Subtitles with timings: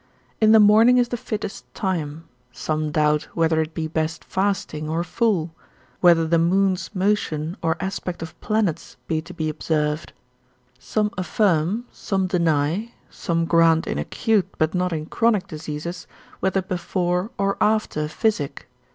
[0.41, 5.03] In the morning is the fittest time: some doubt whether it be best fasting, or
[5.03, 5.53] full,
[5.99, 10.11] whether the moon's motion or aspect of planets be to be observed;
[10.79, 16.07] some affirm, some deny, some grant in acute, but not in chronic diseases,
[16.39, 18.67] whether before or after physic.